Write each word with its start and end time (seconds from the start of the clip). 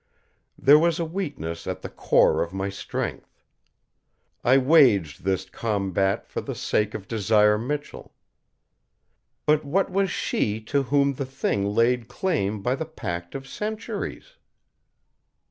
There 0.57 0.79
was 0.79 0.97
a 0.99 1.05
weakness 1.05 1.67
at 1.67 1.83
the 1.83 1.87
core 1.87 2.41
of 2.41 2.55
my 2.55 2.69
strength. 2.69 3.37
I 4.43 4.57
waged 4.57 5.21
this 5.23 5.47
combat 5.47 6.25
for 6.25 6.41
the 6.41 6.55
sake 6.55 6.95
of 6.95 7.07
Desire 7.07 7.59
Michell. 7.59 8.11
_But 9.47 9.63
what 9.63 9.91
was 9.91 10.09
she 10.09 10.59
to 10.61 10.81
whom 10.81 11.13
the 11.13 11.25
Thing 11.27 11.67
laid 11.75 12.07
claim 12.07 12.63
by 12.63 12.73
the 12.73 12.85
pact 12.87 13.35
of 13.35 13.47
centuries? 13.47 14.37